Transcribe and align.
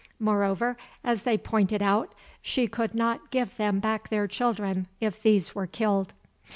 Moreover, 0.19 0.77
as 1.03 1.21
they 1.21 1.37
pointed 1.37 1.83
out, 1.83 2.15
she 2.41 2.67
could 2.67 2.95
not 2.95 3.29
give 3.29 3.55
them 3.57 3.79
back 3.79 4.09
their 4.09 4.27
children 4.27 4.87
if 4.99 5.21
these 5.21 5.53
were 5.53 5.67
killed. 5.67 6.15